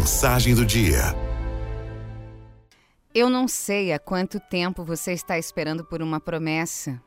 Mensagem 0.00 0.54
do 0.54 0.64
dia. 0.64 1.14
Eu 3.14 3.28
não 3.28 3.46
sei 3.46 3.92
há 3.92 3.98
quanto 3.98 4.40
tempo 4.40 4.82
você 4.82 5.12
está 5.12 5.36
esperando 5.36 5.84
por 5.84 6.00
uma 6.00 6.18
promessa, 6.18 6.98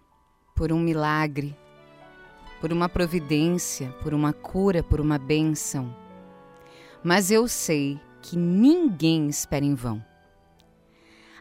por 0.56 0.72
um 0.72 0.80
milagre, 0.80 1.58
por 2.62 2.72
uma 2.72 2.88
providência, 2.88 3.90
por 4.04 4.14
uma 4.14 4.32
cura, 4.32 4.84
por 4.84 5.02
uma 5.02 5.18
bênção. 5.18 5.92
Mas 7.04 7.32
eu 7.32 7.48
sei 7.48 8.00
que 8.22 8.38
ninguém 8.38 9.28
espera 9.28 9.66
em 9.66 9.74
vão. 9.74 10.06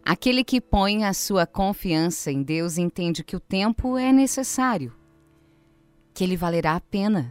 Aquele 0.02 0.44
que 0.44 0.58
põe 0.58 1.04
a 1.04 1.12
sua 1.12 1.46
confiança 1.46 2.32
em 2.32 2.42
Deus 2.42 2.78
entende 2.78 3.22
que 3.22 3.36
o 3.36 3.40
tempo 3.40 3.98
é 3.98 4.10
necessário, 4.10 4.96
que 6.14 6.24
ele 6.24 6.34
valerá 6.34 6.76
a 6.76 6.80
pena 6.80 7.30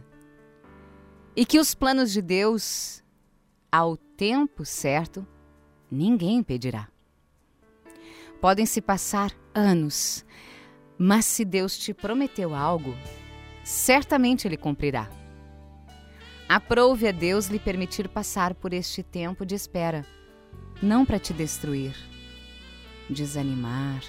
e 1.34 1.44
que 1.44 1.58
os 1.58 1.74
planos 1.74 2.12
de 2.12 2.22
Deus, 2.22 3.01
ao 3.72 3.96
tempo 3.96 4.66
certo, 4.66 5.26
ninguém 5.90 6.36
impedirá. 6.36 6.88
Podem 8.38 8.66
se 8.66 8.82
passar 8.82 9.32
anos, 9.54 10.26
mas 10.98 11.24
se 11.24 11.42
Deus 11.42 11.78
te 11.78 11.94
prometeu 11.94 12.54
algo, 12.54 12.94
certamente 13.64 14.46
Ele 14.46 14.58
cumprirá. 14.58 15.08
Aprove 16.46 17.08
a 17.08 17.12
Deus 17.12 17.46
lhe 17.46 17.58
permitir 17.58 18.10
passar 18.10 18.52
por 18.52 18.74
este 18.74 19.02
tempo 19.02 19.46
de 19.46 19.54
espera, 19.54 20.04
não 20.82 21.06
para 21.06 21.18
te 21.18 21.32
destruir, 21.32 21.96
desanimar 23.08 24.02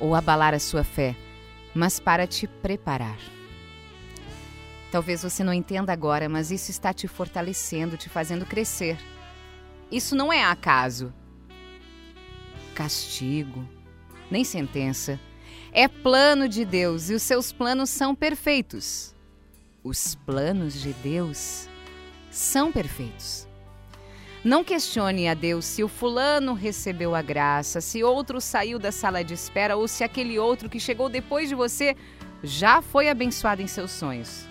ou 0.00 0.14
abalar 0.14 0.54
a 0.54 0.58
sua 0.58 0.82
fé, 0.82 1.14
mas 1.74 2.00
para 2.00 2.26
te 2.26 2.46
preparar. 2.46 3.18
Talvez 4.90 5.22
você 5.22 5.44
não 5.44 5.52
entenda 5.52 5.92
agora, 5.92 6.28
mas 6.28 6.50
isso 6.50 6.70
está 6.70 6.92
te 6.92 7.06
fortalecendo, 7.06 7.96
te 7.96 8.08
fazendo 8.08 8.44
crescer. 8.44 8.98
Isso 9.90 10.16
não 10.16 10.32
é 10.32 10.44
acaso. 10.44 11.12
Castigo, 12.74 13.68
nem 14.30 14.44
sentença. 14.44 15.18
É 15.72 15.86
plano 15.86 16.48
de 16.48 16.64
Deus 16.64 17.10
e 17.10 17.14
os 17.14 17.22
seus 17.22 17.52
planos 17.52 17.90
são 17.90 18.14
perfeitos. 18.14 19.14
Os 19.84 20.14
planos 20.14 20.80
de 20.80 20.92
Deus 20.94 21.68
são 22.30 22.72
perfeitos. 22.72 23.48
Não 24.42 24.64
questione 24.64 25.28
a 25.28 25.34
Deus 25.34 25.66
se 25.66 25.84
o 25.84 25.88
fulano 25.88 26.54
recebeu 26.54 27.14
a 27.14 27.20
graça, 27.20 27.80
se 27.80 28.02
outro 28.02 28.40
saiu 28.40 28.78
da 28.78 28.90
sala 28.90 29.22
de 29.22 29.34
espera 29.34 29.76
ou 29.76 29.86
se 29.86 30.02
aquele 30.02 30.38
outro 30.38 30.68
que 30.68 30.80
chegou 30.80 31.08
depois 31.10 31.48
de 31.48 31.54
você 31.54 31.94
já 32.42 32.80
foi 32.80 33.10
abençoado 33.10 33.60
em 33.60 33.66
seus 33.66 33.90
sonhos. 33.90 34.48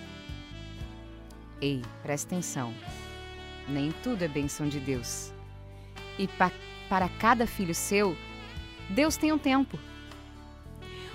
Ei, 1.61 1.81
presta 2.01 2.35
atenção. 2.35 2.73
Nem 3.67 3.91
tudo 4.03 4.23
é 4.23 4.27
bênção 4.27 4.67
de 4.69 4.79
Deus. 4.79 5.31
E 6.17 6.27
pa 6.27 6.51
para 6.87 7.07
cada 7.07 7.45
filho 7.45 7.75
seu, 7.75 8.17
Deus 8.89 9.15
tem 9.15 9.31
um 9.31 9.37
tempo. 9.37 9.77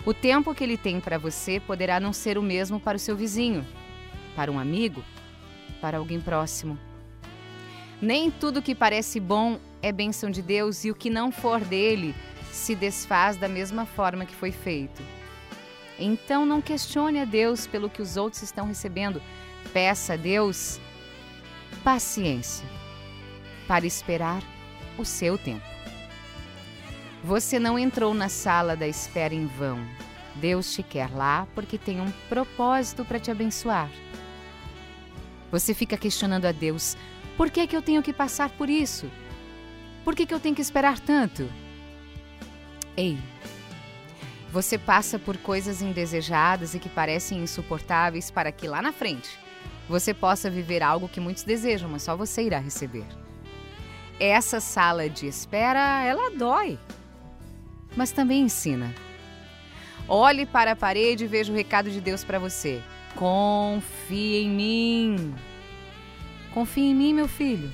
O 0.06 0.15
tempo 0.15 0.55
que 0.55 0.62
ele 0.62 0.77
tem 0.77 1.00
para 1.00 1.19
você 1.19 1.59
poderá 1.59 1.98
não 1.98 2.12
ser 2.12 2.39
o 2.39 2.42
mesmo 2.42 2.78
para 2.78 2.97
o 2.97 3.00
seu 3.00 3.17
vizinho, 3.17 3.67
para 4.37 4.53
um 4.53 4.59
amigo, 4.59 5.03
para 5.81 5.98
alguém 5.98 6.20
próximo. 6.20 6.78
Nem 8.00 8.31
tudo 8.31 8.62
que 8.62 8.72
parece 8.72 9.19
bom 9.19 9.59
é 9.83 9.91
bênção 9.91 10.31
de 10.31 10.42
Deus 10.42 10.84
e 10.84 10.92
o 10.92 10.95
que 10.95 11.11
não 11.11 11.33
for 11.33 11.61
dele 11.61 12.15
se 12.53 12.77
desfaz 12.77 13.37
da 13.37 13.48
mesma 13.48 13.84
forma 13.84 14.25
que 14.25 14.34
foi 14.34 14.53
feito. 14.53 15.03
Então 15.98 16.47
não 16.47 16.61
questione 16.61 17.19
a 17.19 17.25
Deus 17.25 17.67
pelo 17.67 17.91
que 17.91 18.03
os 18.03 18.17
outros 18.17 18.42
estão 18.42 18.67
recebendo, 18.67 19.20
Peça 19.73 20.15
a 20.15 20.17
Deus 20.17 20.81
paciência 21.84 22.67
para 23.69 23.87
esperar 23.87 24.43
o 24.97 25.05
seu 25.05 25.37
tempo. 25.37 25.65
Você 27.23 27.59
não 27.59 27.79
entrou 27.79 28.15
na 28.15 28.29
sala 28.29 28.77
da 28.77 28.89
espera 28.89 29.34
em 29.34 29.47
vão. 29.47 29.79
Deus 30.37 30.73
te 30.73 30.83
quer 30.83 31.11
lá 31.11 31.47
porque 31.55 31.78
tem 31.78 32.00
um 32.00 32.11
propósito 32.28 33.05
para 33.05 33.21
te 33.21 33.31
abençoar. 33.31 33.91
Você 35.50 35.72
fica 35.72 35.97
questionando 35.97 36.47
a 36.47 36.53
Deus: 36.53 36.97
por 37.37 37.50
que, 37.50 37.67
que 37.67 37.77
eu 37.77 37.83
tenho 37.83 38.03
que 38.03 38.12
passar 38.12 38.50
por 38.50 38.69
isso? 38.69 39.11
Por 40.05 40.15
que, 40.15 40.27
que 40.27 40.34
eu 40.34 40.41
tenho 40.41 40.55
que 40.55 40.61
esperar 40.61 40.99
tanto? 40.99 41.49
Ei, 42.97 43.19
você 44.50 44.77
passa 44.77 45.19
por 45.19 45.37
coisas 45.38 45.81
indesejadas 45.81 46.75
e 46.75 46.78
que 46.78 46.88
parecem 46.88 47.38
insuportáveis 47.38 48.31
para 48.31 48.53
que 48.53 48.69
lá 48.69 48.83
na 48.83 48.93
frente 48.93 49.44
você 49.89 50.15
possa 50.15 50.50
viver 50.50 50.83
algo 50.83 51.09
que 51.09 51.21
muitos 51.21 51.43
desejam, 51.43 51.89
mas 51.89 52.03
só 52.03 52.17
você 52.17 52.43
irá 52.43 52.59
receber. 52.59 53.05
Essa 54.19 54.61
sala 54.61 55.09
de 55.09 55.27
espera, 55.27 56.03
ela 56.05 56.31
dói, 56.31 56.78
mas 57.97 58.12
também 58.12 58.43
ensina. 58.43 58.94
Olhe 60.06 60.47
para 60.47 60.73
a 60.73 60.77
parede 60.77 61.25
e 61.25 61.28
veja 61.28 61.53
o 61.53 61.56
recado 61.56 61.91
de 61.91 62.00
Deus 62.00 62.23
para 62.23 62.39
você. 62.39 62.83
Confie 63.17 64.43
em 64.43 64.50
mim. 64.50 65.34
Confie 66.53 66.91
em 66.91 66.94
mim, 66.94 67.15
meu 67.15 67.28
filho. 67.28 67.73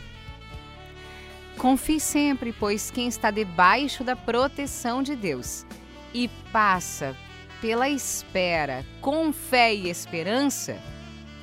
Confie 1.59 2.01
sempre, 2.01 2.53
pois 2.53 2.91
quem 2.91 3.09
está 3.09 3.31
debaixo 3.31 4.03
da 4.03 4.17
proteção 4.17 5.03
de 5.03 5.15
Deus 5.15 5.67
e 6.15 6.29
passa 6.51 7.15
pela 7.61 7.89
espera 7.89 8.85
com 9.01 9.33
fé 9.33 9.75
e 9.75 9.91
esperança, 9.91 10.79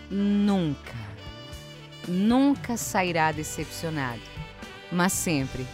nunca, 0.09 0.95
nunca 2.07 2.77
sairá 2.77 3.31
decepcionado, 3.31 4.21
mas 4.91 5.13
sempre 5.13 5.65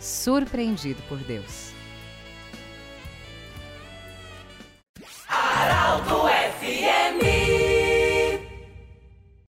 surpreendido 0.00 1.02
por 1.08 1.18
Deus. 1.18 1.72